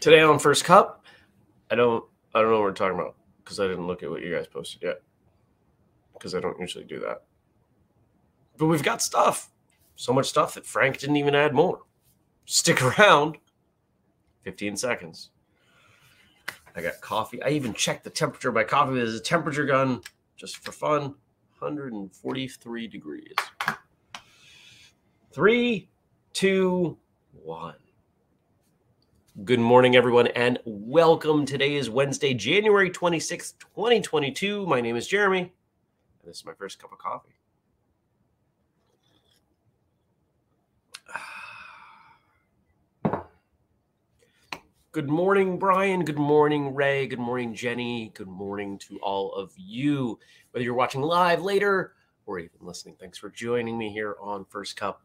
[0.00, 1.04] Today on First Cup,
[1.70, 2.04] I don't
[2.34, 4.46] I don't know what we're talking about because I didn't look at what you guys
[4.46, 5.00] posted yet.
[6.12, 7.22] Because I don't usually do that.
[8.58, 9.50] But we've got stuff.
[9.96, 11.80] So much stuff that Frank didn't even add more.
[12.44, 13.38] Stick around.
[14.44, 15.30] 15 seconds.
[16.76, 17.42] I got coffee.
[17.42, 18.94] I even checked the temperature of my coffee.
[18.94, 20.02] There's a temperature gun
[20.36, 21.14] just for fun.
[21.58, 23.34] 143 degrees.
[25.32, 25.88] Three,
[26.34, 26.98] two,
[27.32, 27.74] one.
[29.44, 31.44] Good morning, everyone, and welcome.
[31.44, 34.64] Today is Wednesday, January 26th, 2022.
[34.64, 35.50] My name is Jeremy, and
[36.24, 37.36] this is my first cup of coffee.
[44.92, 46.02] Good morning, Brian.
[46.02, 47.06] Good morning, Ray.
[47.06, 48.12] Good morning, Jenny.
[48.14, 50.18] Good morning to all of you,
[50.52, 51.92] whether you're watching live later
[52.24, 52.96] or even listening.
[52.98, 55.02] Thanks for joining me here on First Cup.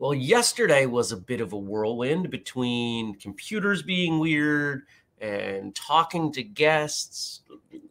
[0.00, 4.84] Well, yesterday was a bit of a whirlwind between computers being weird
[5.20, 7.42] and talking to guests,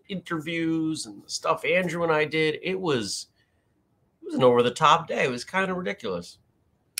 [0.08, 2.58] interviews, and the stuff Andrew and I did.
[2.64, 3.28] It was
[4.24, 5.26] it was an over the top day.
[5.26, 6.40] It was kind of ridiculous.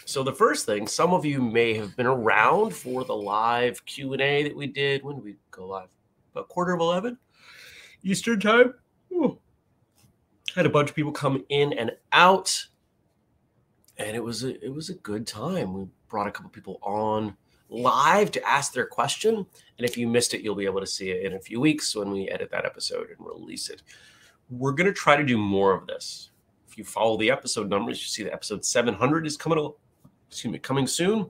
[0.06, 4.14] So the first thing, some of you may have been around for the live Q
[4.14, 5.04] and A that we did.
[5.04, 5.90] When did we go live?
[6.34, 7.18] About quarter of eleven
[8.04, 8.76] Eastern time.
[9.12, 9.40] Ooh.
[10.56, 12.68] Had a bunch of people come in and out
[14.00, 15.74] and it was a, it was a good time.
[15.74, 17.36] We brought a couple people on
[17.70, 21.12] live to ask their question, and if you missed it, you'll be able to see
[21.12, 23.84] it in a few weeks when we edit that episode and release it.
[24.50, 26.32] We're gonna try to do more of this.
[26.68, 29.72] If you follow the episode numbers, you see that episode 700 is coming.
[30.30, 31.30] Excuse me, coming soon.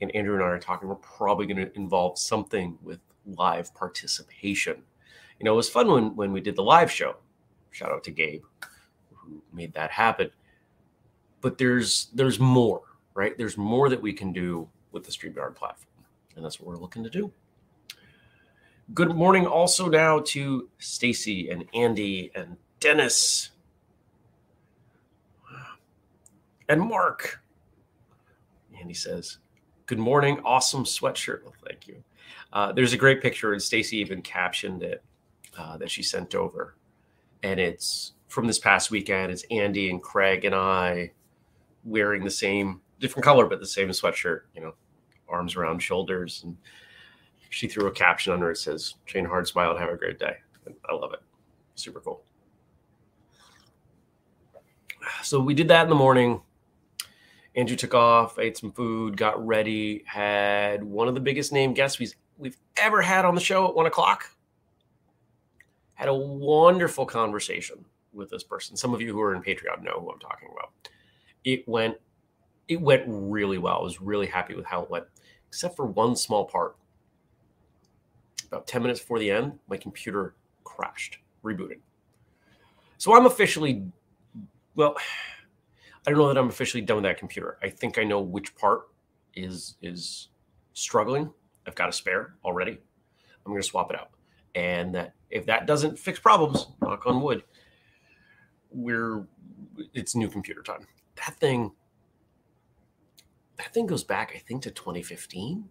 [0.00, 0.88] And Andrew and I are talking.
[0.88, 4.82] We're probably going to involve something with live participation.
[5.40, 7.16] You know, it was fun when when we did the live show.
[7.70, 8.42] Shout out to Gabe
[9.28, 10.30] who made that happen
[11.40, 12.82] but there's there's more,
[13.14, 13.36] right?
[13.36, 16.04] There's more that we can do with the StreamYard platform,
[16.36, 17.32] and that's what we're looking to do.
[18.94, 23.50] Good morning, also now to Stacy and Andy and Dennis
[26.68, 27.40] and Mark.
[28.78, 29.38] Andy says,
[29.86, 32.02] "Good morning, awesome sweatshirt." Well, thank you.
[32.52, 35.04] Uh, there's a great picture, and Stacy even captioned it
[35.58, 36.76] uh, that she sent over,
[37.42, 39.32] and it's from this past weekend.
[39.32, 41.12] It's Andy and Craig and I
[41.88, 44.74] wearing the same different color but the same sweatshirt you know
[45.28, 46.42] arms around shoulders.
[46.44, 46.56] And
[47.50, 50.36] she threw a caption under it says train hard smile and have a great day.
[50.66, 51.20] And i love it.
[51.74, 52.22] Super cool.
[55.22, 56.42] So we did that in the morning.
[57.56, 61.98] Andrew took off ate some food got ready had one of the biggest name guests
[61.98, 64.30] we've, we've ever had on the show at one o'clock.
[65.94, 68.76] Had a wonderful conversation with this person.
[68.76, 70.72] Some of you who are in patreon know who i'm talking about
[71.48, 71.96] it went
[72.68, 73.78] it went really well.
[73.78, 75.06] I was really happy with how it went,
[75.48, 76.76] except for one small part.
[78.46, 81.78] About 10 minutes before the end, my computer crashed, rebooted.
[82.98, 83.86] So I'm officially,
[84.74, 84.96] well,
[86.06, 87.56] I don't know that I'm officially done with that computer.
[87.62, 88.88] I think I know which part
[89.34, 90.28] is is
[90.74, 91.32] struggling.
[91.66, 92.72] I've got a spare already.
[92.72, 94.10] I'm going to swap it out.
[94.54, 97.44] And that if that doesn't fix problems, knock on wood,
[98.70, 99.26] we're
[99.94, 100.86] it's new computer time
[101.24, 101.72] that thing
[103.56, 105.68] that thing goes back i think to 2015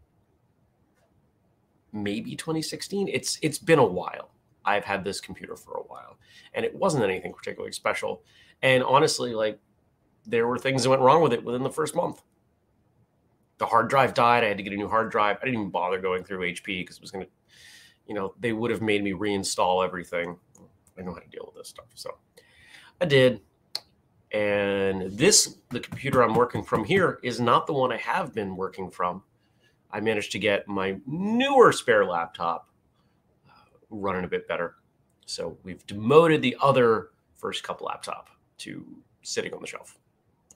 [2.04, 4.32] maybe 2016 it's it's been a while.
[4.66, 6.18] I've had this computer for a while
[6.54, 8.24] and it wasn't anything particularly special.
[8.62, 9.60] And honestly like
[10.26, 12.22] there were things that went wrong with it within the first month.
[13.60, 14.44] The hard drive died.
[14.44, 15.38] I had to get a new hard drive.
[15.42, 17.32] I didn't even bother going through hp because it was going to
[18.08, 20.38] you know they would have made me reinstall everything.
[20.98, 22.18] I know how to deal with this stuff so.
[23.00, 23.42] I did
[24.38, 28.56] and this, the computer I'm working from here, is not the one I have been
[28.56, 29.24] working from.
[29.90, 32.70] I managed to get my newer spare laptop
[33.50, 33.54] uh,
[33.90, 34.76] running a bit better.
[35.26, 38.86] So we've demoted the other first cup laptop to
[39.24, 39.98] sitting on the shelf.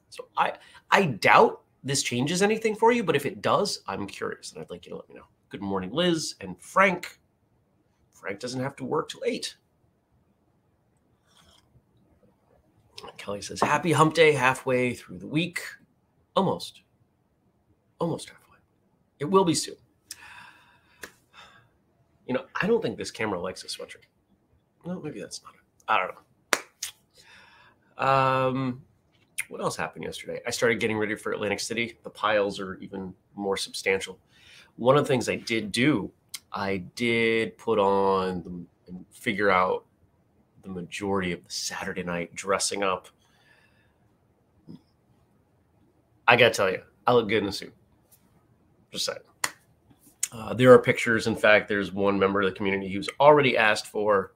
[0.09, 0.53] So I
[0.91, 4.69] I doubt this changes anything for you, but if it does, I'm curious and I'd
[4.69, 5.25] like you to let me know.
[5.49, 7.17] Good morning, Liz and Frank.
[8.11, 9.55] Frank doesn't have to work till eight.
[13.21, 15.61] Kelly says, Happy hump day halfway through the week.
[16.35, 16.81] Almost.
[17.99, 18.57] Almost halfway.
[19.19, 19.75] It will be soon.
[22.25, 24.05] You know, I don't think this camera likes a sweatshirt.
[24.85, 25.61] No, maybe that's not it.
[25.87, 26.15] I don't
[27.99, 28.03] know.
[28.03, 28.81] Um,
[29.49, 30.41] what else happened yesterday?
[30.47, 31.99] I started getting ready for Atlantic City.
[32.01, 34.17] The piles are even more substantial.
[34.77, 36.11] One of the things I did do,
[36.51, 39.85] I did put on the, and figure out
[40.63, 43.07] the majority of the Saturday night dressing up.
[46.27, 47.73] I gotta tell you, I look good in a suit.
[48.91, 49.19] Just saying.
[50.31, 51.27] Uh, there are pictures.
[51.27, 54.33] In fact, there's one member of the community who's already asked for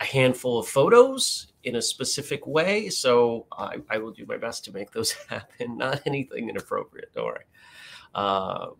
[0.00, 2.88] a handful of photos in a specific way.
[2.88, 5.76] So I, I will do my best to make those happen.
[5.76, 7.12] Not anything inappropriate.
[7.14, 7.44] Don't worry.
[8.14, 8.74] Um,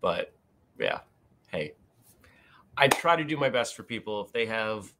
[0.00, 0.32] but
[0.78, 1.00] yeah,
[1.48, 1.74] hey,
[2.76, 4.24] I try to do my best for people.
[4.24, 4.92] If they have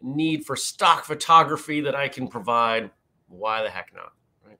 [0.00, 2.90] need for stock photography that I can provide,
[3.26, 4.12] why the heck not?
[4.46, 4.58] Right?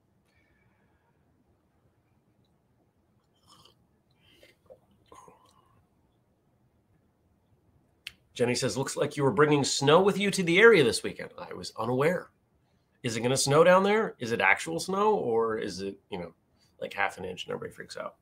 [8.35, 11.31] Jenny says, looks like you were bringing snow with you to the area this weekend.
[11.39, 12.31] I was unaware.
[13.03, 14.17] Is it going to snow down there?
[14.19, 16.33] Is it actual snow or is it, you know,
[16.81, 18.17] like half an inch and everybody freaks out?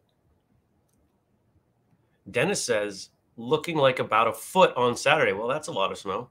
[2.30, 5.32] Dennis says, looking like about a foot on Saturday.
[5.32, 6.30] Well, that's a lot of snow.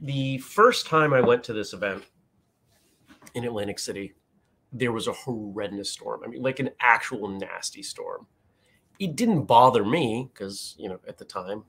[0.00, 2.04] The first time I went to this event
[3.34, 4.14] in Atlantic City,
[4.72, 6.22] there was a horrendous storm.
[6.24, 8.26] I mean, like an actual nasty storm.
[8.98, 11.64] It didn't bother me because, you know, at the time,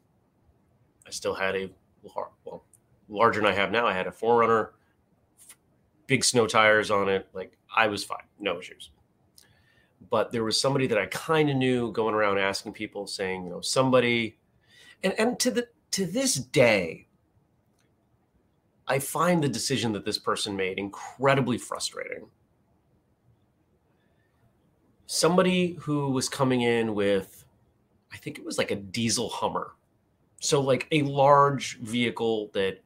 [1.08, 1.70] I still had a
[2.04, 2.66] well
[3.08, 3.88] larger than I have now.
[3.88, 4.70] I had a 4Runner,
[6.08, 7.28] big snow tires on it.
[7.34, 8.92] Like I was fine, no issues.
[10.10, 13.50] But there was somebody that I kind of knew going around asking people, saying, you
[13.50, 14.38] know, somebody,
[15.04, 17.08] and and to the to this day,
[18.88, 22.28] I find the decision that this person made incredibly frustrating.
[25.08, 27.46] Somebody who was coming in with,
[28.12, 29.76] I think it was like a diesel Hummer
[30.46, 32.84] so, like a large vehicle that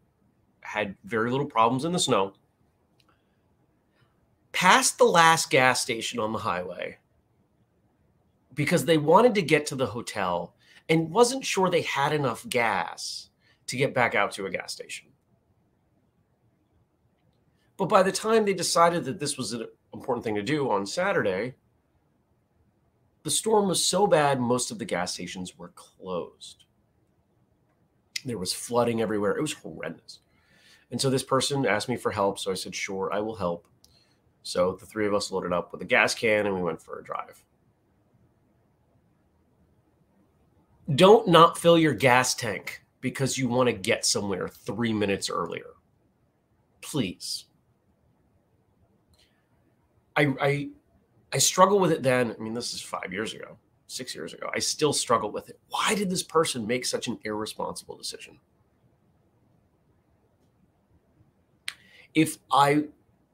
[0.62, 2.32] had very little problems in the snow,
[4.54, 6.99] passed the last gas station on the highway
[8.60, 10.54] because they wanted to get to the hotel
[10.90, 13.30] and wasn't sure they had enough gas
[13.68, 15.08] to get back out to a gas station.
[17.78, 20.86] But by the time they decided that this was an important thing to do on
[20.86, 21.56] Saturday,
[23.24, 26.66] the storm was so bad, most of the gas stations were closed.
[28.26, 29.38] There was flooding everywhere.
[29.38, 30.20] It was horrendous.
[30.92, 32.38] And so this person asked me for help.
[32.40, 33.66] So I said, sure, I will help.
[34.44, 37.00] So the three of us loaded up with a gas can and we went for
[37.00, 37.42] a drive.
[40.96, 45.76] Don't not fill your gas tank because you want to get somewhere three minutes earlier.
[46.82, 47.46] Please.
[50.16, 50.70] I, I
[51.32, 52.36] I struggle with it then.
[52.38, 53.58] I mean, this is five years ago
[53.90, 54.50] six years ago.
[54.56, 55.60] I still struggle with it.
[55.70, 58.40] Why did this person make such an irresponsible decision?
[62.14, 62.86] If I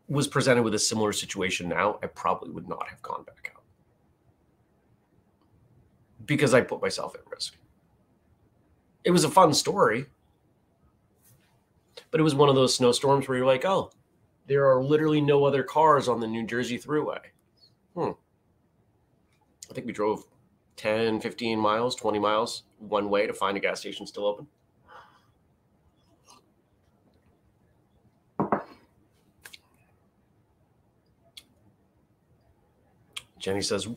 [0.08, 3.54] was presented with a similar situation now, I probably would not have gone back
[6.24, 7.58] because I put myself at risk.
[9.04, 10.06] It was a fun story,
[12.12, 13.92] but it was one of those snowstorms where you're like, oh,
[14.48, 17.20] there are literally no other cars on the New Jersey Thruway.
[17.96, 18.12] Hmm.
[19.70, 20.24] I think we drove
[20.78, 24.48] 10, 15 miles, 20 miles one way to find a gas station still open.
[33.40, 33.88] Jenny says,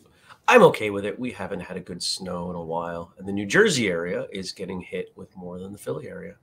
[0.51, 1.21] I'm okay with it.
[1.21, 3.13] We haven't had a good snow in a while.
[3.19, 6.37] And the New Jersey area is getting hit with more than the Philly area.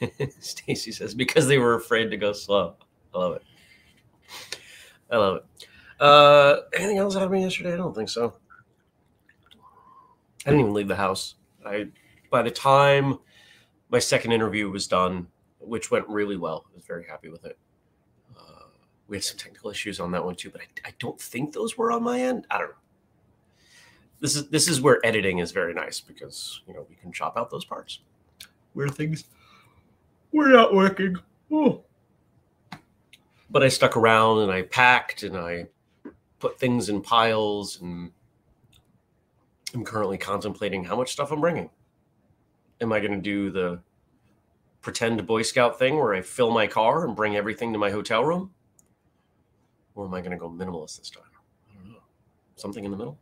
[0.40, 2.76] Stacy says, because they were afraid to go slow.
[3.14, 3.42] I love it.
[5.10, 5.44] I love it.
[6.00, 7.74] Uh, anything else happened yesterday?
[7.74, 8.32] I don't think so.
[10.46, 11.34] I didn't even leave the house.
[11.66, 11.88] I
[12.30, 13.18] by the time
[13.90, 15.26] my second interview was done,
[15.58, 17.58] which went really well, I was very happy with it.
[19.10, 21.76] We had some technical issues on that one too, but I, I don't think those
[21.76, 22.46] were on my end.
[22.50, 22.74] I don't know.
[24.20, 27.36] This is this is where editing is very nice because you know we can chop
[27.36, 28.00] out those parts
[28.72, 29.24] where things
[30.32, 31.16] were not working.
[31.52, 31.84] Oh
[33.50, 35.66] but I stuck around and I packed and I
[36.38, 38.12] put things in piles and
[39.74, 41.70] I'm currently contemplating how much stuff I'm bringing.
[42.80, 43.80] Am I going to do the
[44.80, 48.24] pretend Boy Scout thing where I fill my car and bring everything to my hotel
[48.24, 48.50] room?
[49.94, 51.24] Or am I going to go minimalist this time?
[51.70, 52.02] I don't know.
[52.56, 53.18] Something in the middle?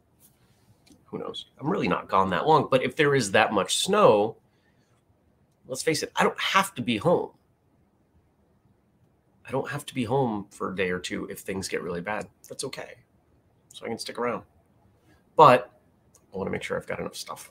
[1.06, 1.46] Who knows?
[1.58, 2.68] I'm really not gone that long.
[2.70, 4.37] But if there is that much snow,
[5.66, 7.30] let's face it, I don't have to be home.
[9.46, 12.02] I don't have to be home for a day or two if things get really
[12.02, 12.28] bad.
[12.48, 12.96] That's okay.
[13.72, 14.42] So I can stick around.
[15.37, 15.72] But
[16.32, 17.50] I want to make sure I've got enough stuff.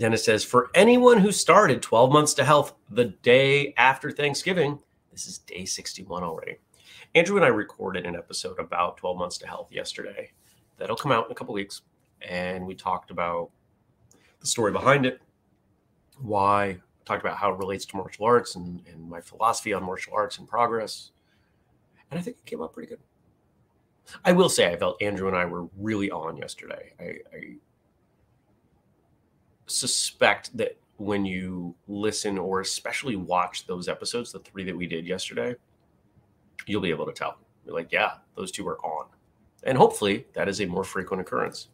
[0.00, 4.78] Dennis says, for anyone who started 12 months to health the day after Thanksgiving,
[5.12, 6.56] this is day 61 already.
[7.14, 10.32] Andrew and I recorded an episode about 12 months to health yesterday.
[10.78, 11.82] That'll come out in a couple weeks
[12.22, 13.50] and we talked about
[14.40, 15.20] the story behind it,
[16.18, 20.14] why talked about how it relates to martial arts and, and my philosophy on martial
[20.14, 21.10] arts and progress.
[22.10, 23.00] And I think it came out pretty good.
[24.24, 26.94] I will say I felt Andrew and I were really on yesterday.
[26.98, 27.04] I,
[27.36, 27.56] I
[29.70, 35.06] suspect that when you listen or especially watch those episodes, the three that we did
[35.06, 35.54] yesterday,
[36.66, 37.38] you'll be able to tell.
[37.64, 39.06] You're like, yeah, those two are on.
[39.64, 41.68] And hopefully that is a more frequent occurrence.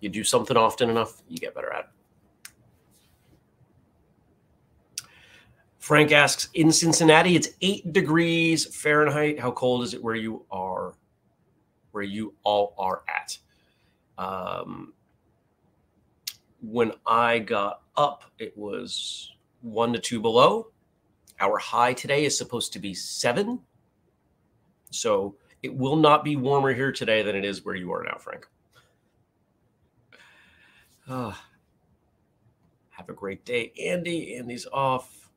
[0.00, 1.86] You do something often enough, you get better at it.
[5.78, 9.38] Frank asks, in Cincinnati, it's eight degrees Fahrenheit.
[9.38, 10.94] How cold is it where you are,
[11.90, 13.36] where you all are at?
[14.16, 14.92] Um,
[16.62, 20.68] when I got up, it was one to two below.
[21.40, 23.60] Our high today is supposed to be seven.
[24.90, 28.16] So it will not be warmer here today than it is where you are now,
[28.18, 28.46] Frank.
[31.08, 31.32] Uh,
[32.90, 34.36] have a great day, Andy.
[34.36, 35.30] Andy's off.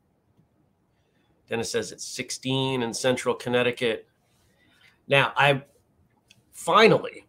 [1.48, 4.06] Dennis says it's 16 in central Connecticut.
[5.08, 5.62] Now, I'm
[6.52, 7.26] finally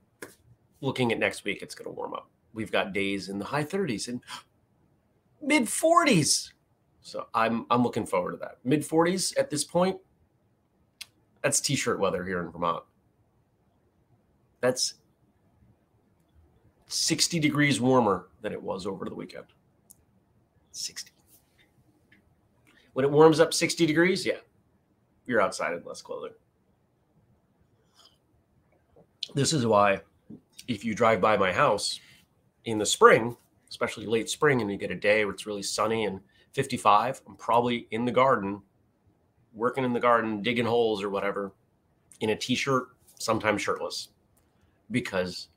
[0.81, 2.29] looking at next week, it's going to warm up.
[2.57, 4.19] We've got days in the high 30s and
[5.39, 6.53] mid 40s.
[7.01, 8.57] So I'm I'm looking forward to that.
[8.63, 9.97] Mid 40s at this point.
[11.43, 12.83] That's t-shirt weather here in Vermont.
[14.59, 14.95] That's
[16.87, 19.45] 60 degrees warmer than it was over the weekend.
[20.71, 21.11] 60.
[22.93, 24.39] When it warms up 60 degrees, yeah,
[25.27, 26.33] you're outside in less clothing.
[29.35, 30.01] This is why,
[30.67, 31.99] if you drive by my house
[32.67, 33.35] in the spring,
[33.69, 36.19] especially late spring, and you get a day where it's really sunny and
[36.51, 38.61] 55, I'm probably in the garden,
[39.53, 41.53] working in the garden, digging holes or whatever,
[42.19, 44.09] in a t shirt, sometimes shirtless,
[44.91, 45.47] because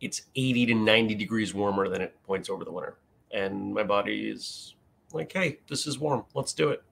[0.00, 2.98] it's 80 to 90 degrees warmer than it points over the winter.
[3.30, 4.74] And my body is
[5.12, 6.24] like, hey, this is warm.
[6.34, 6.82] Let's do it.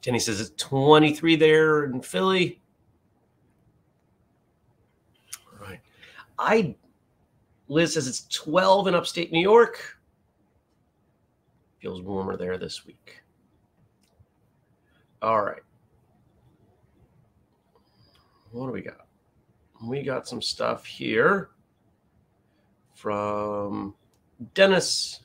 [0.00, 2.60] Jenny says it's 23 there in Philly.
[5.52, 5.80] All right.
[6.38, 6.74] I
[7.68, 9.98] Liz says it's 12 in upstate New York.
[11.80, 13.20] Feels warmer there this week.
[15.20, 15.62] All right.
[18.50, 19.06] What do we got?
[19.84, 21.50] We got some stuff here
[22.94, 23.94] from
[24.54, 25.20] Dennis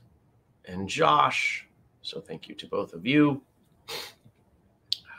[0.65, 1.67] and Josh.
[2.01, 3.41] So thank you to both of you.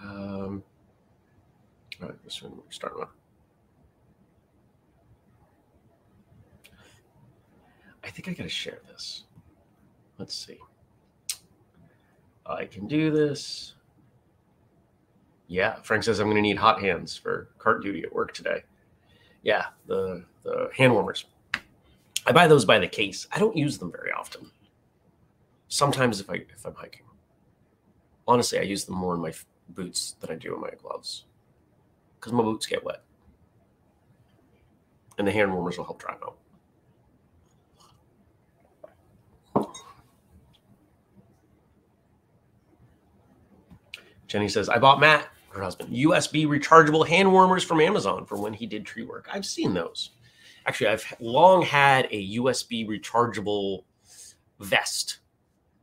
[0.03, 0.63] Um,
[2.03, 3.09] all right, this one we're starting with.
[8.04, 9.25] I think I got to share this.
[10.18, 10.58] Let's see.
[12.46, 13.75] I can do this.
[15.49, 18.64] Yeah, Frank says I'm to need hot hands for cart duty at work today.
[19.42, 21.25] Yeah, the the hand warmers.
[22.26, 23.26] I buy those by the case.
[23.32, 24.50] I don't use them very often.
[25.68, 27.04] Sometimes if I if I'm hiking.
[28.26, 29.32] Honestly, I use them more in my
[29.70, 31.25] boots than I do in my gloves
[32.18, 33.02] because my boots get wet,
[35.18, 36.38] and the hand warmers will help dry them out.
[44.35, 48.53] Jenny says, I bought Matt, her husband, USB rechargeable hand warmers from Amazon for when
[48.53, 49.29] he did tree work.
[49.33, 50.11] I've seen those.
[50.67, 53.85] Actually, I've long had a USB rechargeable
[54.59, 55.19] vest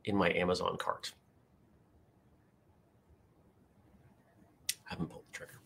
[0.04, 1.14] in my Amazon cart.
[4.70, 5.58] I haven't pulled the trigger.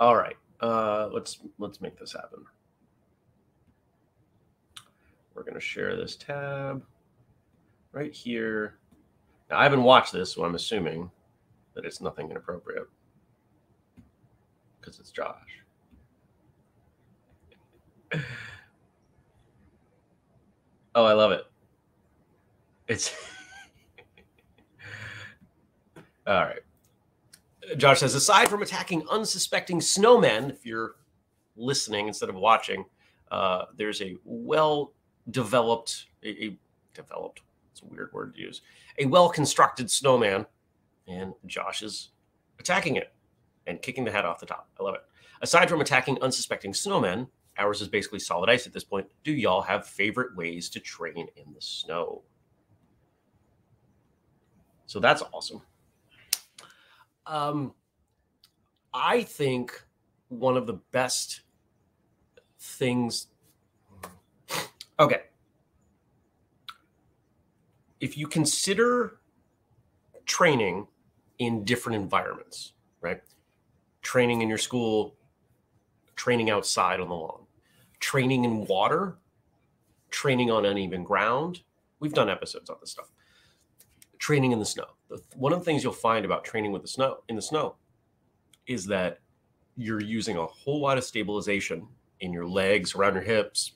[0.00, 2.46] All right, uh, let's let's make this happen.
[5.34, 6.82] We're going to share this tab
[7.92, 8.78] right here.
[9.50, 11.10] Now, I haven't watched this, so I'm assuming
[11.74, 12.86] that it's nothing inappropriate
[14.80, 15.60] because it's Josh.
[20.94, 21.44] oh, I love it.
[22.88, 23.14] It's
[26.26, 26.60] all right.
[27.76, 30.96] Josh says, aside from attacking unsuspecting snowmen, if you're
[31.56, 32.84] listening instead of watching,
[33.30, 34.92] uh, there's a well
[35.30, 36.58] developed, a, a
[36.92, 37.40] developed,
[37.74, 38.62] it's a weird word to use,
[38.98, 40.46] a well constructed snowman,
[41.08, 42.10] and Josh is
[42.60, 43.12] attacking it
[43.66, 44.68] and kicking the head off the top.
[44.78, 45.00] I love it.
[45.42, 47.26] Aside from attacking unsuspecting snowmen,
[47.58, 49.08] ours is basically solid ice at this point.
[49.24, 52.22] Do y'all have favorite ways to train in the snow?
[54.86, 55.60] So that's awesome.
[57.26, 57.74] Um,
[58.92, 59.82] I think
[60.28, 61.40] one of the best
[62.60, 63.26] things.
[65.00, 65.22] Okay.
[68.04, 69.16] If you consider
[70.26, 70.88] training
[71.38, 73.22] in different environments, right?
[74.02, 75.14] Training in your school,
[76.14, 77.46] training outside on the lawn,
[78.00, 79.16] training in water,
[80.10, 81.62] training on uneven ground.
[81.98, 83.10] We've done episodes on this stuff.
[84.18, 84.88] Training in the snow.
[85.36, 87.76] One of the things you'll find about training with the snow in the snow
[88.66, 89.20] is that
[89.78, 91.88] you're using a whole lot of stabilization
[92.20, 93.72] in your legs, around your hips,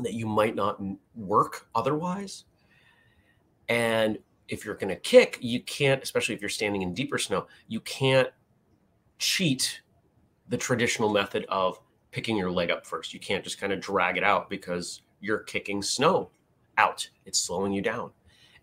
[0.00, 0.80] that you might not
[1.14, 2.44] work otherwise.
[3.68, 4.18] And
[4.48, 7.80] if you're going to kick, you can't, especially if you're standing in deeper snow, you
[7.80, 8.28] can't
[9.18, 9.82] cheat
[10.48, 11.80] the traditional method of
[12.10, 13.14] picking your leg up first.
[13.14, 16.30] You can't just kind of drag it out because you're kicking snow
[16.76, 17.08] out.
[17.24, 18.10] It's slowing you down.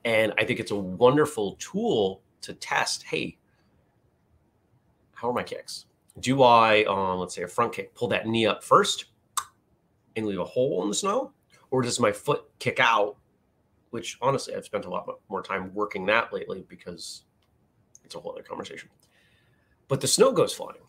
[0.06, 3.38] And I think it's a wonderful tool to test hey,
[5.14, 5.86] how are my kicks?
[6.20, 9.06] Do I, um, let's say a front kick, pull that knee up first
[10.16, 11.32] and leave a hole in the snow?
[11.70, 13.18] Or does my foot kick out?
[13.92, 17.24] Which honestly, I've spent a lot more time working that lately because
[18.04, 18.90] it's a whole other conversation.
[19.88, 20.82] But the snow goes flying.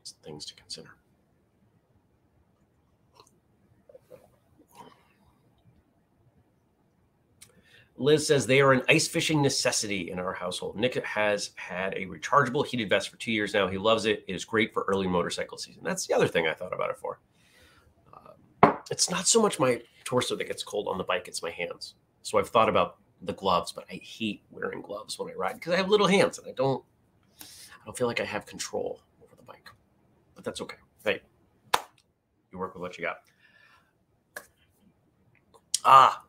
[0.00, 0.90] It's things to consider.
[7.96, 10.76] Liz says they are an ice fishing necessity in our household.
[10.76, 13.68] Nick has had a rechargeable heated vest for two years now.
[13.68, 14.24] He loves it.
[14.26, 15.82] It is great for early motorcycle season.
[15.84, 17.20] That's the other thing I thought about it for.
[18.90, 21.94] It's not so much my torso that gets cold on the bike, it's my hands.
[22.22, 25.72] So I've thought about the gloves, but I hate wearing gloves when I ride because
[25.72, 26.82] I have little hands and I don't
[27.40, 29.68] I don't feel like I have control over the bike.
[30.34, 30.76] But that's okay.
[31.04, 31.20] Hey,
[32.52, 33.18] you work with what you got.
[35.84, 36.22] Ah,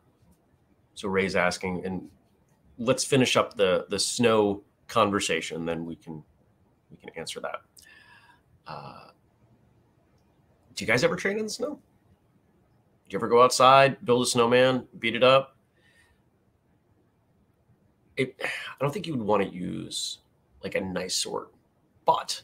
[0.94, 2.08] so Ray's asking, and
[2.78, 6.22] let's finish up the the snow conversation, then we can
[6.90, 7.60] we can answer that.
[8.66, 9.08] Uh,
[10.74, 11.78] do you guys ever train in the snow?
[13.08, 15.56] Do you ever go outside, build a snowman, beat it up?
[18.16, 18.48] It, I
[18.80, 20.18] don't think you would want to use
[20.62, 21.48] like a nice sword,
[22.06, 22.42] but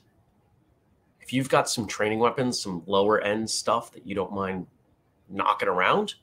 [1.21, 4.67] if you've got some training weapons, some lower end stuff that you don't mind
[5.29, 6.15] knocking around,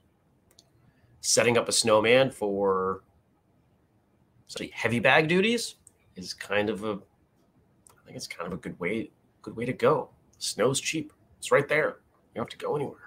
[1.22, 3.04] setting up a snowman for
[4.48, 5.76] say heavy bag duties
[6.16, 9.74] is kind of a I think it's kind of a good way good way to
[9.74, 10.10] go.
[10.40, 11.14] Snow's cheap.
[11.40, 11.98] It's right there.
[12.34, 13.07] You don't have to go anywhere.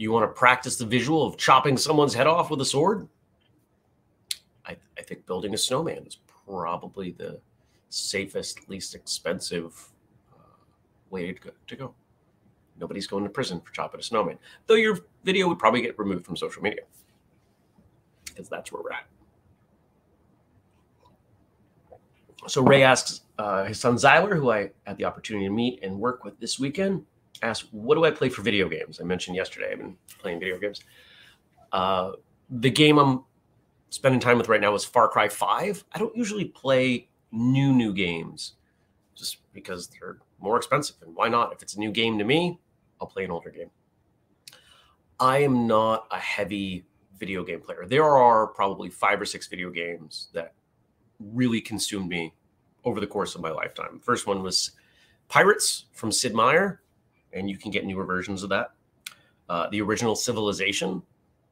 [0.00, 3.06] You want to practice the visual of chopping someone's head off with a sword,
[4.64, 7.38] I, I think building a snowman is probably the
[7.90, 9.90] safest, least expensive
[10.32, 10.56] uh,
[11.10, 11.94] way to go, to go.
[12.80, 16.24] Nobody's going to prison for chopping a snowman, though your video would probably get removed
[16.24, 16.80] from social media
[18.24, 19.04] because that's where we're at.
[22.46, 26.00] So Ray asks uh, his son Zyler, who I had the opportunity to meet and
[26.00, 27.04] work with this weekend,
[27.42, 30.58] asks, "What do I play for video games?" I mentioned yesterday I've been playing video
[30.58, 30.82] games.
[31.72, 32.12] Uh,
[32.48, 33.24] the game I'm
[33.90, 35.84] spending time with right now is Far Cry Five.
[35.92, 38.54] I don't usually play new new games
[39.14, 41.52] just because they're more expensive, and why not?
[41.52, 42.58] If it's a new game to me,
[43.00, 43.70] I'll play an older game.
[45.18, 46.86] I am not a heavy
[47.18, 47.84] video game player.
[47.86, 50.54] There are probably five or six video games that
[51.20, 52.34] really consumed me
[52.84, 54.00] over the course of my lifetime.
[54.02, 54.72] First one was
[55.28, 56.80] Pirates from Sid Meier,
[57.32, 58.72] and you can get newer versions of that.
[59.48, 61.02] Uh, the original Civilization,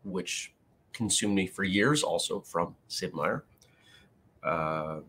[0.04, 0.52] which
[0.92, 3.44] consumed me for years, also from Sid Meier.
[4.42, 5.00] Uh,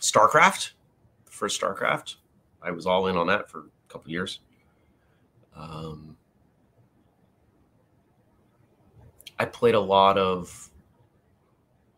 [0.00, 0.72] StarCraft,
[1.24, 2.16] the first StarCraft,
[2.62, 4.40] I was all in on that for a couple years.
[5.56, 6.16] Um,
[9.38, 10.70] I played a lot of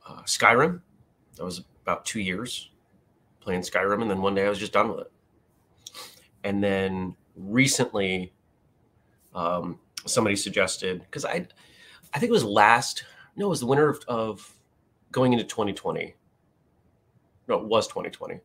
[0.09, 0.81] uh, Skyrim.
[1.37, 2.70] That was about two years
[3.40, 5.12] playing Skyrim, and then one day I was just done with it.
[6.44, 8.33] And then recently,
[9.35, 11.47] um, somebody suggested because I,
[12.12, 13.05] I think it was last.
[13.37, 14.55] No, it was the winter of, of
[15.11, 16.14] going into 2020.
[17.49, 18.40] No, it was 2020.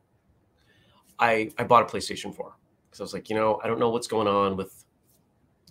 [1.20, 2.56] I I bought a PlayStation 4
[2.90, 4.86] because I was like, you know, I don't know what's going on with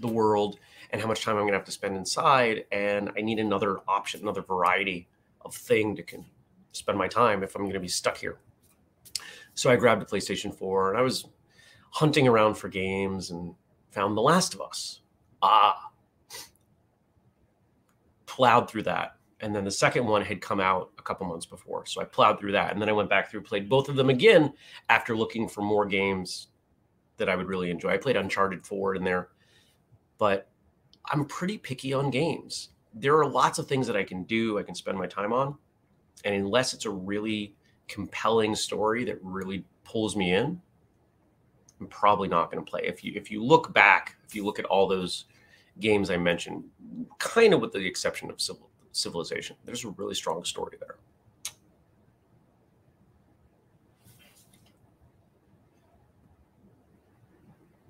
[0.01, 0.59] the world
[0.91, 2.65] and how much time I'm going to have to spend inside.
[2.73, 5.09] And I need another option, another variety
[5.43, 6.25] of thing to can
[6.73, 8.39] spend my time if I'm going to be stuck here.
[9.55, 11.27] So I grabbed a PlayStation 4 and I was
[11.91, 13.55] hunting around for games and
[13.91, 15.01] found The Last of Us.
[15.43, 15.91] Ah,
[18.27, 19.17] plowed through that.
[19.41, 21.87] And then the second one had come out a couple months before.
[21.87, 22.73] So I plowed through that.
[22.73, 24.53] And then I went back through, played both of them again
[24.89, 26.49] after looking for more games
[27.19, 27.91] that I would really enjoy.
[27.91, 29.29] I played Uncharted 4 in there,
[30.19, 30.49] but
[31.11, 32.71] I'm pretty picky on games.
[32.95, 35.57] There are lots of things that I can do, I can spend my time on.
[36.25, 37.55] And unless it's a really
[37.87, 40.61] compelling story that really pulls me in,
[41.81, 42.83] I'm probably not going to play.
[42.85, 45.27] If you if you look back, if you look at all those
[45.81, 46.65] games I mentioned,
[47.19, 50.97] kind of with the exception of civil, Civilization, there's a really strong story there.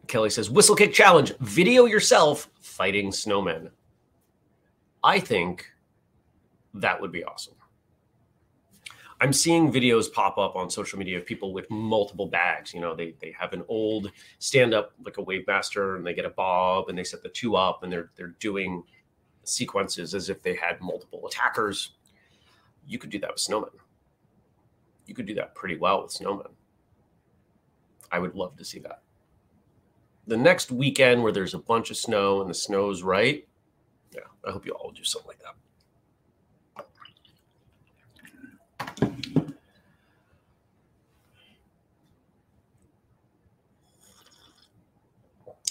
[0.06, 3.70] Kelly says, whistlekick challenge, video yourself fighting snowmen.
[5.04, 5.66] I think
[6.74, 7.54] that would be awesome.
[9.20, 12.72] I'm seeing videos pop up on social media of people with multiple bags.
[12.72, 16.14] You know, they they have an old stand up like a wave master and they
[16.14, 18.84] get a bob and they set the two up and they're they're doing
[19.44, 21.92] sequences as if they had multiple attackers.
[22.86, 23.70] You could do that with snowmen.
[25.06, 26.50] You could do that pretty well with snowmen.
[28.12, 29.02] I would love to see that.
[30.26, 33.46] The next weekend where there's a bunch of snow and the snow's right,
[34.14, 35.54] yeah, I hope you all do something like that.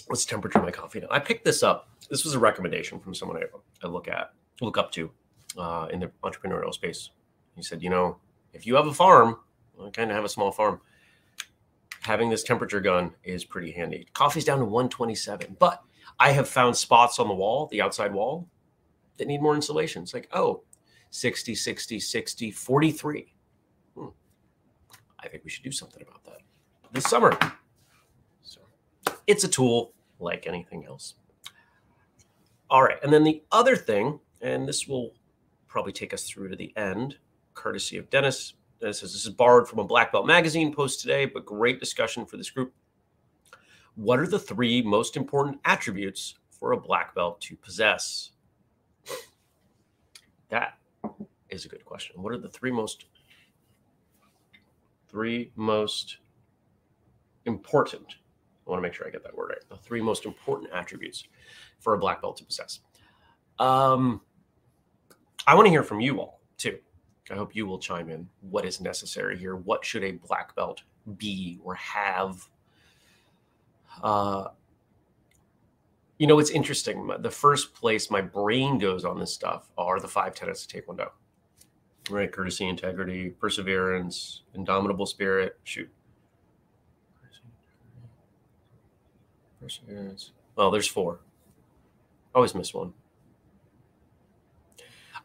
[0.08, 1.08] What's the temperature of my coffee now?
[1.12, 1.89] I picked this up.
[2.10, 3.43] This was a recommendation from someone I,
[3.84, 5.12] I look at, look up to
[5.58, 7.10] uh, in the entrepreneurial space.
[7.56, 8.17] He said, you know,
[8.54, 9.38] if you have a farm,
[9.82, 10.80] I kind of have a small farm,
[12.02, 14.08] having this temperature gun is pretty handy.
[14.13, 15.84] Coffee's down to 127, but
[16.20, 18.48] I have found spots on the wall, the outside wall,
[19.17, 20.04] that need more insulation.
[20.04, 20.63] It's like, oh,
[21.10, 23.34] 60, 60, 60, 43.
[23.96, 24.06] Hmm.
[25.20, 26.41] I think we should do something about that
[26.91, 27.38] this summer.
[28.41, 28.62] So
[29.26, 31.16] it's a tool like anything else.
[32.70, 32.98] All right.
[33.04, 35.14] And then the other thing, and this will
[35.68, 37.18] probably take us through to the end,
[37.54, 38.54] courtesy of Dennis.
[38.80, 42.26] Dennis says this is borrowed from a Black Belt magazine post today, but great discussion
[42.26, 42.74] for this group.
[43.96, 48.32] What are the three most important attributes for a black belt to possess?
[50.50, 50.78] That
[51.50, 52.22] is a good question.
[52.22, 53.06] What are the three most
[55.10, 56.18] three most
[57.46, 58.18] important?
[58.68, 59.70] I want to make sure I get that word right.
[59.70, 61.24] The three most important attributes
[61.80, 62.80] for a black belt to possess.
[63.60, 64.22] Um,
[65.46, 66.78] I want to hear from you all too.
[67.32, 68.28] I hope you will chime in.
[68.42, 69.56] What is necessary here?
[69.56, 70.82] What should a black belt
[71.18, 72.48] be or have?
[74.02, 74.48] Uh,
[76.18, 77.10] you know, it's interesting.
[77.20, 81.10] The first place my brain goes on this stuff are the five tenets of Taekwondo
[82.10, 82.32] right?
[82.32, 85.58] Courtesy, integrity, perseverance, indomitable spirit.
[85.64, 85.90] Shoot.
[89.62, 90.32] Perseverance.
[90.56, 91.20] Well, there's four.
[92.34, 92.93] Always miss one.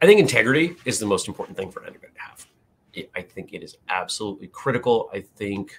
[0.01, 2.47] I think integrity is the most important thing for anybody to have.
[3.15, 5.11] I think it is absolutely critical.
[5.13, 5.79] I think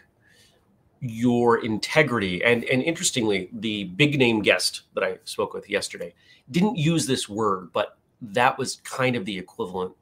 [1.01, 6.13] your integrity and and interestingly, the big name guest that I spoke with yesterday
[6.49, 9.93] didn't use this word, but that was kind of the equivalent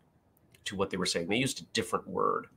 [0.65, 1.27] to what they were saying.
[1.27, 2.47] They used a different word.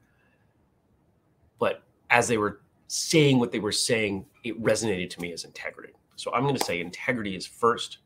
[1.59, 5.94] But as they were saying what they were saying, it resonated to me as integrity.
[6.16, 7.98] So I'm going to say integrity is first.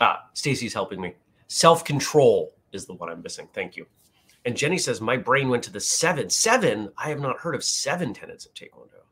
[0.00, 1.14] Ah, Stacy's helping me.
[1.48, 3.48] Self control is the one I'm missing.
[3.52, 3.86] Thank you.
[4.44, 6.30] And Jenny says, My brain went to the seven.
[6.30, 6.90] Seven?
[6.96, 9.02] I have not heard of seven tenets of Taekwondo.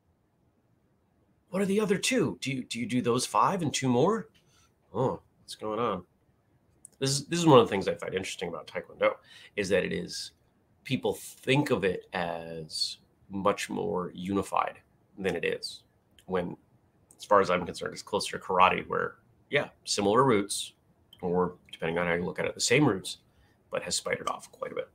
[1.51, 2.39] What are the other two?
[2.41, 4.29] Do you do you do those five and two more?
[4.95, 6.05] Oh, what's going on?
[7.01, 9.15] This is this is one of the things I find interesting about Taekwondo
[9.57, 10.33] is that it is
[10.85, 14.79] people think of it as much more unified
[15.23, 15.83] than it is.
[16.27, 16.57] When,
[17.17, 19.17] as far as I'm concerned, it's closer to karate, where
[19.51, 20.73] yeah, similar roots,
[21.21, 23.19] or depending on how you look at it, the same roots,
[23.71, 24.89] but has spidered off quite a bit.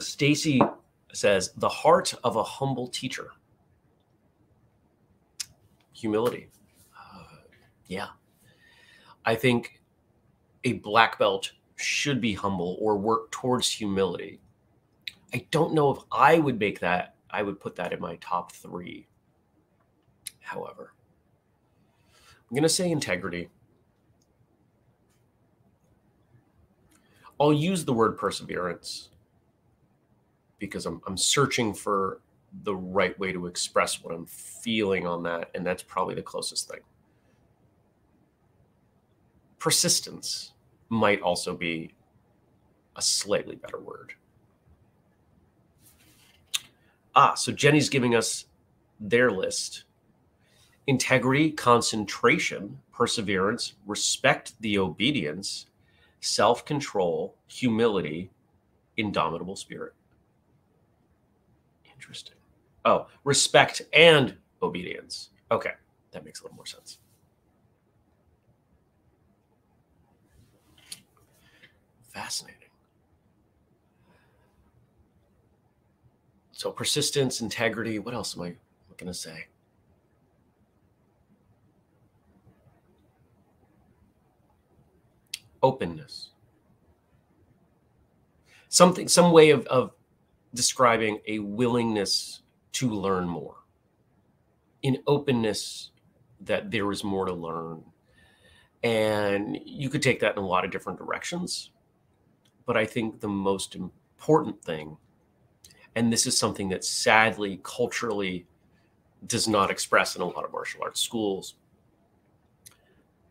[0.00, 0.60] Stacy
[1.12, 3.30] says the heart of a humble teacher.
[5.92, 6.48] Humility.
[6.96, 7.24] Uh,
[7.86, 8.08] yeah.
[9.24, 9.80] I think
[10.64, 14.40] a black belt should be humble or work towards humility.
[15.34, 18.52] I don't know if I would make that, I would put that in my top
[18.52, 19.06] three.
[20.40, 20.94] However,
[22.34, 23.50] I'm going to say integrity.
[27.38, 29.10] I'll use the word perseverance
[30.58, 32.20] because I'm, I'm searching for
[32.64, 35.50] the right way to express what I'm feeling on that.
[35.54, 36.80] And that's probably the closest thing
[39.58, 40.52] persistence
[40.88, 41.92] might also be
[42.96, 44.14] a slightly better word.
[47.20, 48.44] Ah, so Jenny's giving us
[49.00, 49.82] their list
[50.86, 55.66] integrity, concentration, perseverance, respect the obedience,
[56.20, 58.30] self control, humility,
[58.96, 59.94] indomitable spirit.
[61.92, 62.36] Interesting.
[62.84, 65.30] Oh, respect and obedience.
[65.50, 65.72] Okay,
[66.12, 66.98] that makes a little more sense.
[72.14, 72.57] Fascinating.
[76.58, 78.00] So persistence, integrity.
[78.00, 78.56] What else am I
[78.96, 79.46] going to say?
[85.62, 86.30] Openness.
[88.68, 89.92] Something, some way of, of
[90.52, 92.42] describing a willingness
[92.72, 93.58] to learn more,
[94.82, 95.92] in openness
[96.40, 97.84] that there is more to learn.
[98.82, 101.70] And you could take that in a lot of different directions.
[102.66, 104.96] But I think the most important thing,
[105.98, 108.46] and this is something that sadly culturally
[109.26, 111.56] does not express in a lot of martial arts schools,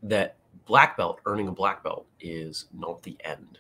[0.03, 3.60] that black belt, earning a black belt is not the end,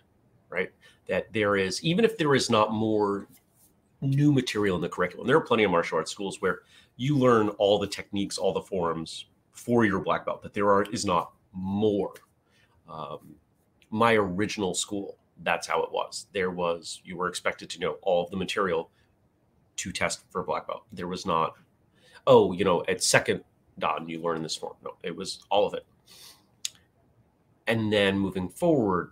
[0.49, 0.71] right?
[1.07, 3.29] That there is, even if there is not more
[4.01, 6.59] new material in the curriculum, there are plenty of martial arts schools where
[6.97, 10.83] you learn all the techniques, all the forms for your black belt, but there are
[10.91, 12.13] is not more.
[12.89, 13.35] Um,
[13.89, 16.27] my original school, that's how it was.
[16.33, 18.91] There was you were expected to know all of the material
[19.77, 20.83] to test for black belt.
[20.91, 21.55] There was not,
[22.25, 23.43] oh, you know, at second
[23.79, 24.75] dan you learn this form.
[24.83, 25.85] No, it was all of it.
[27.67, 29.11] And then moving forward,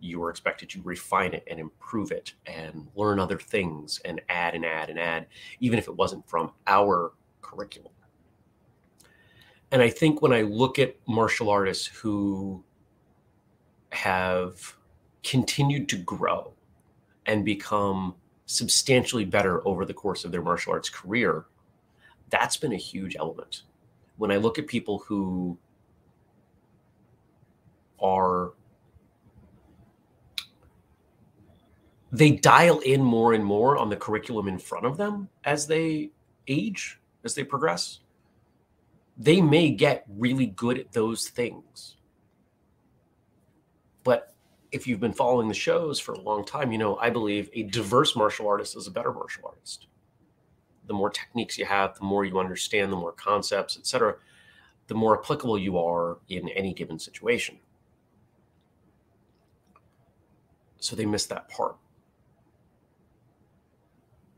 [0.00, 4.54] you were expected to refine it and improve it and learn other things and add
[4.54, 5.26] and add and add,
[5.60, 7.92] even if it wasn't from our curriculum.
[9.70, 12.62] And I think when I look at martial artists who
[13.90, 14.76] have
[15.22, 16.52] continued to grow
[17.26, 18.14] and become
[18.48, 21.44] substantially better over the course of their martial arts career,
[22.30, 23.62] that's been a huge element.
[24.16, 25.56] When I look at people who
[28.00, 28.52] are
[32.10, 36.10] they dial in more and more on the curriculum in front of them as they
[36.46, 38.00] age, as they progress.
[39.18, 41.96] They may get really good at those things.
[44.04, 44.32] But
[44.70, 47.62] if you've been following the shows for a long time, you know, I believe a
[47.64, 49.86] diverse martial artist is a better martial artist.
[50.86, 54.16] The more techniques you have, the more you understand, the more concepts, etc.,
[54.86, 57.58] the more applicable you are in any given situation.
[60.80, 61.76] So they miss that part.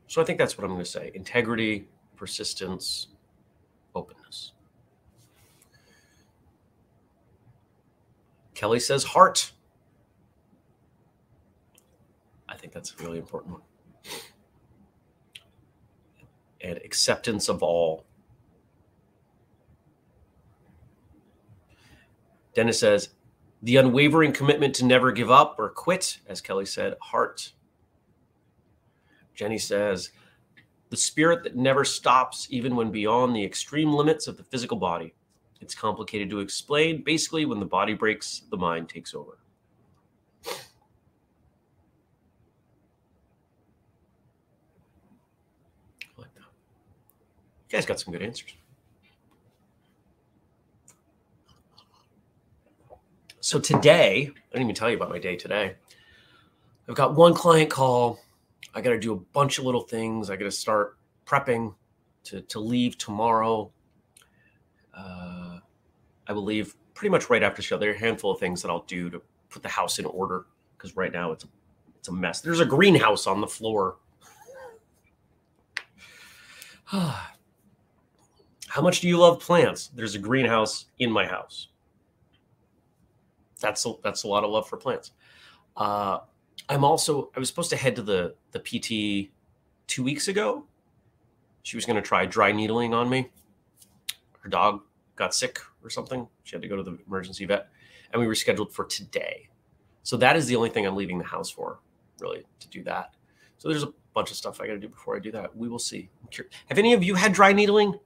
[0.06, 3.08] So I think that's what I'm going to say integrity, persistence,
[3.94, 4.52] openness.
[8.54, 9.52] Kelly says heart.
[12.48, 13.62] I think that's a really important one.
[16.62, 18.06] And acceptance of all.
[22.54, 23.10] Dennis says,
[23.62, 27.52] the unwavering commitment to never give up or quit, as Kelly said, heart.
[29.34, 30.10] Jenny says,
[30.88, 35.14] the spirit that never stops, even when beyond the extreme limits of the physical body.
[35.60, 37.04] It's complicated to explain.
[37.04, 39.40] Basically, when the body breaks, the mind takes over.
[46.20, 46.44] like that.
[47.70, 48.52] You guys got some good answers.
[53.38, 55.76] So today, I didn't even tell you about my day today.
[56.88, 58.18] I've got one client call.
[58.74, 60.30] I got to do a bunch of little things.
[60.30, 61.72] I got to start prepping
[62.24, 63.70] to, to leave tomorrow.
[64.92, 65.60] Uh,
[66.26, 67.78] I will leave pretty much right after show.
[67.78, 70.46] There are a handful of things that I'll do to put the house in order
[70.76, 71.46] because right now it's
[72.00, 72.40] it's a mess.
[72.40, 73.96] There's a greenhouse on the floor.
[78.70, 79.88] How much do you love plants?
[79.88, 81.68] There's a greenhouse in my house
[83.60, 85.12] that's a, that's a lot of love for plants.
[85.76, 86.20] Uh,
[86.68, 89.30] I'm also I was supposed to head to the the PT
[89.86, 90.66] two weeks ago.
[91.62, 93.30] She was going to try dry needling on me.
[94.40, 94.82] Her dog
[95.16, 96.26] got sick or something.
[96.44, 97.68] She had to go to the emergency vet,
[98.12, 99.48] and we were scheduled for today.
[100.02, 101.80] So that is the only thing I'm leaving the house for,
[102.20, 103.14] really, to do that.
[103.58, 105.54] So there's a bunch of stuff I got to do before I do that.
[105.54, 106.08] We will see.
[106.68, 107.98] Have any of you had dry needling?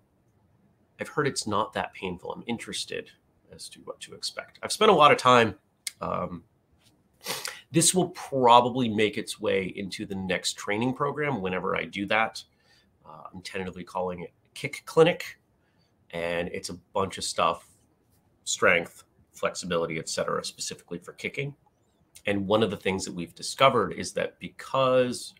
[1.00, 2.32] I've heard it's not that painful.
[2.32, 3.10] I'm interested
[3.52, 4.58] as to what to expect.
[4.62, 5.54] I've spent a lot of time.
[6.00, 6.44] Um,
[7.72, 12.42] this will probably make its way into the next training program whenever I do that.
[13.04, 15.38] Uh, I'm tentatively calling it Kick Clinic,
[16.10, 17.68] and it's a bunch of stuff
[18.44, 21.54] strength, flexibility, etc., specifically for kicking.
[22.26, 25.34] And one of the things that we've discovered is that because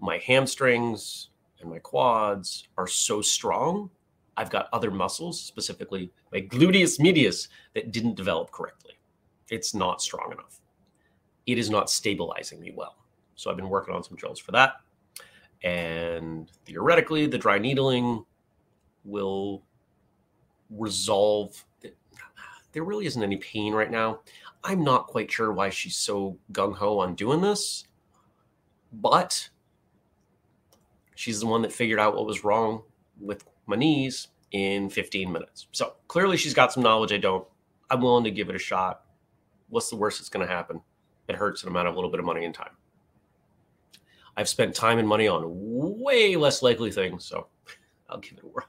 [0.00, 3.90] my hamstrings and my quads are so strong,
[4.36, 8.98] I've got other muscles, specifically my gluteus medius, that didn't develop correctly.
[9.50, 10.60] It's not strong enough.
[11.46, 12.96] It is not stabilizing me well.
[13.36, 14.76] So I've been working on some drills for that.
[15.62, 18.24] And theoretically, the dry needling
[19.04, 19.62] will
[20.70, 21.64] resolve.
[22.72, 24.20] There really isn't any pain right now.
[24.64, 27.84] I'm not quite sure why she's so gung ho on doing this,
[28.92, 29.48] but
[31.14, 32.82] she's the one that figured out what was wrong
[33.20, 35.66] with my knees in 15 minutes.
[35.72, 37.46] So clearly she's got some knowledge I don't.
[37.90, 39.02] I'm willing to give it a shot.
[39.68, 40.80] What's the worst that's going to happen?
[41.28, 42.76] It hurts and I'm out of a little bit of money and time.
[44.36, 47.46] I've spent time and money on way less likely things, so
[48.08, 48.66] I'll give it a whirl.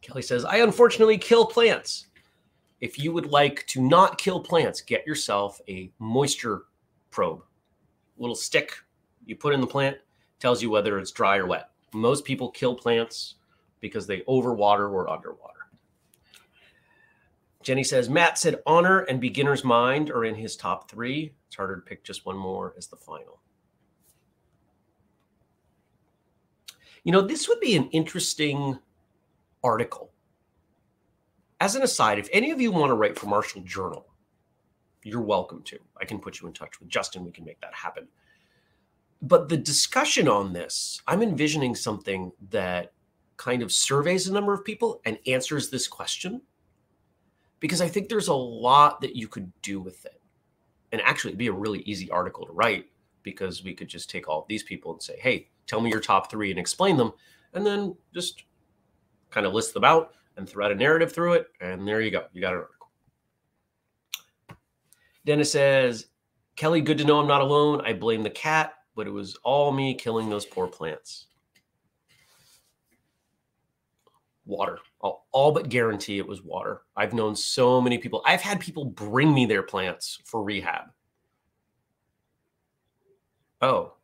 [0.00, 2.06] Kelly says, I unfortunately kill plants.
[2.80, 6.64] If you would like to not kill plants, get yourself a moisture
[7.12, 7.42] probe.
[8.18, 8.72] Little stick
[9.24, 9.98] you put in the plant
[10.42, 11.70] tells you whether it's dry or wet.
[11.94, 13.36] Most people kill plants
[13.80, 15.68] because they overwater or underwater.
[17.62, 21.32] Jenny says, Matt said honor and beginner's mind are in his top three.
[21.46, 23.40] It's harder to pick just one more as the final.
[27.04, 28.80] You know, this would be an interesting
[29.62, 30.10] article.
[31.60, 34.06] As an aside, if any of you want to write for Martial Journal,
[35.04, 35.78] you're welcome to.
[36.00, 37.24] I can put you in touch with Justin.
[37.24, 38.08] We can make that happen.
[39.22, 42.92] But the discussion on this, I'm envisioning something that
[43.36, 46.42] kind of surveys a number of people and answers this question
[47.60, 50.20] because I think there's a lot that you could do with it.
[50.90, 52.86] And actually, it'd be a really easy article to write
[53.22, 56.00] because we could just take all of these people and say, hey, tell me your
[56.00, 57.12] top three and explain them.
[57.54, 58.42] And then just
[59.30, 61.46] kind of list them out and thread a narrative through it.
[61.60, 62.24] And there you go.
[62.32, 62.90] You got an article.
[65.24, 66.08] Dennis says,
[66.56, 67.80] Kelly, good to know I'm not alone.
[67.86, 71.26] I blame the cat, but it was all me killing those poor plants.
[74.44, 74.78] Water.
[75.02, 76.82] I'll all but guarantee it was water.
[76.96, 78.22] I've known so many people.
[78.26, 80.86] I've had people bring me their plants for rehab.
[83.60, 83.94] Oh,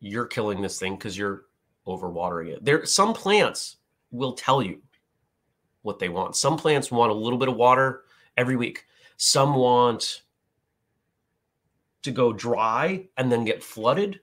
[0.00, 1.46] you're killing this thing because you're
[1.86, 2.64] overwatering it.
[2.64, 3.76] There, some plants
[4.10, 4.80] will tell you
[5.82, 6.36] what they want.
[6.36, 8.04] Some plants want a little bit of water
[8.36, 8.84] every week.
[9.16, 10.22] Some want
[12.06, 14.14] to go dry and then get flooded.
[14.14, 14.20] You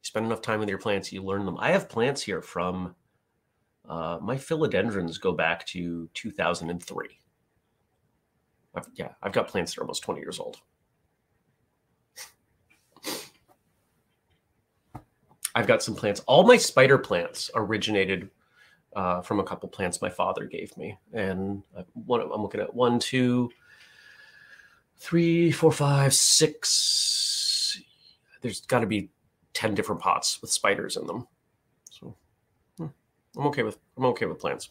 [0.00, 1.58] spend enough time with your plants, you learn them.
[1.60, 2.94] I have plants here from
[3.86, 7.08] uh, my philodendrons go back to 2003.
[8.74, 10.56] I've, yeah, I've got plants that are almost 20 years old.
[15.54, 16.20] I've got some plants.
[16.20, 18.30] All my spider plants originated
[18.96, 22.98] uh, from a couple plants my father gave me, and one I'm looking at one,
[22.98, 23.50] two,
[25.02, 27.80] three, four, five, six.
[28.40, 29.10] There's got to be
[29.52, 31.26] ten different pots with spiders in them.
[31.90, 32.16] So
[32.78, 32.86] hmm,
[33.36, 34.70] I'm okay with I'm okay with plans.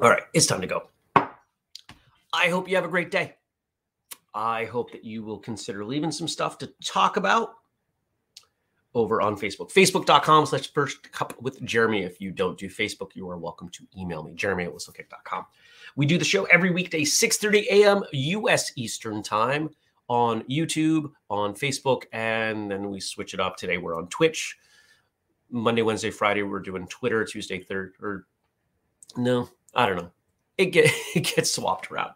[0.00, 0.88] All right, it's time to go.
[2.34, 3.34] I hope you have a great day.
[4.34, 7.50] I hope that you will consider leaving some stuff to talk about
[8.94, 9.72] over on Facebook.
[9.72, 12.02] Facebook.com slash first cup with Jeremy.
[12.02, 15.46] If you don't do Facebook, you are welcome to email me, jeremy at whistlekick.com.
[15.96, 18.02] We do the show every weekday, 6:30 a.m.
[18.12, 19.70] US Eastern Time
[20.08, 23.56] on YouTube, on Facebook, and then we switch it up.
[23.56, 24.58] Today we're on Twitch.
[25.50, 27.24] Monday, Wednesday, Friday, we're doing Twitter.
[27.24, 28.26] Tuesday, third, or
[29.16, 30.10] no, I don't know.
[30.56, 32.12] It get it gets swapped around.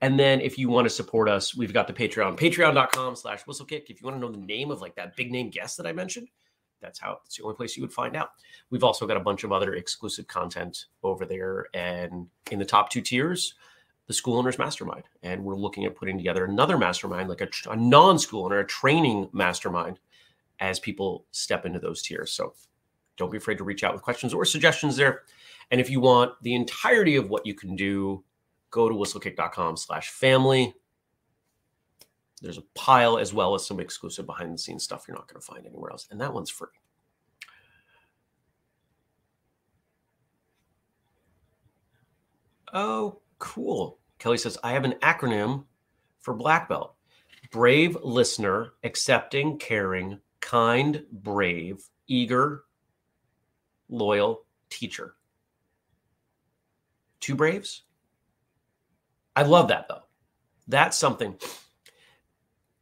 [0.00, 3.84] And then if you want to support us, we've got the Patreon, patreon.com slash whistlekick.
[3.88, 5.92] If you want to know the name of like that big name guest that I
[5.92, 6.28] mentioned,
[6.80, 8.30] that's how it's the only place you would find out.
[8.70, 11.66] We've also got a bunch of other exclusive content over there.
[11.74, 13.54] And in the top two tiers,
[14.06, 15.04] the school owners mastermind.
[15.22, 19.28] And we're looking at putting together another mastermind, like a, a non-school owner, a training
[19.32, 19.98] mastermind
[20.60, 22.32] as people step into those tiers.
[22.32, 22.54] So
[23.16, 25.22] don't be afraid to reach out with questions or suggestions there.
[25.70, 28.24] And if you want the entirety of what you can do,
[28.70, 30.74] go to whistlekick.com slash family.
[32.40, 35.40] There's a pile as well as some exclusive behind the scenes stuff you're not going
[35.40, 36.06] to find anywhere else.
[36.10, 36.68] And that one's free.
[42.72, 43.98] Oh, cool.
[44.18, 45.64] Kelly says, I have an acronym
[46.20, 46.94] for black belt.
[47.50, 52.64] Brave listener, accepting, caring, kind, brave, eager,
[53.88, 55.14] loyal teacher.
[57.20, 57.84] Two braves?
[59.38, 60.02] I love that though.
[60.66, 61.36] That's something.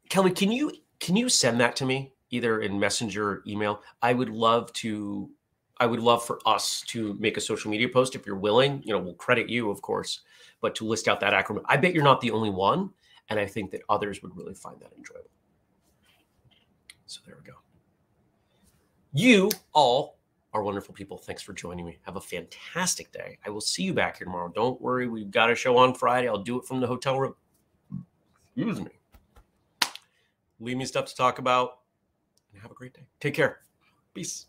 [0.08, 3.82] Kelly, can you can you send that to me either in messenger or email?
[4.00, 5.28] I would love to
[5.76, 8.80] I would love for us to make a social media post if you're willing.
[8.86, 10.20] You know, we'll credit you, of course,
[10.62, 11.60] but to list out that acronym.
[11.66, 12.88] I bet you're not the only one.
[13.28, 15.28] And I think that others would really find that enjoyable.
[17.04, 17.58] So there we go.
[19.12, 20.15] You all
[20.56, 21.18] are wonderful people.
[21.18, 21.98] Thanks for joining me.
[22.02, 23.36] Have a fantastic day.
[23.44, 24.50] I will see you back here tomorrow.
[24.54, 26.28] Don't worry, we've got a show on Friday.
[26.28, 27.34] I'll do it from the hotel room.
[28.56, 28.90] Excuse me.
[30.58, 31.80] Leave me stuff to talk about
[32.54, 33.06] and have a great day.
[33.20, 33.60] Take care.
[34.14, 34.46] Peace.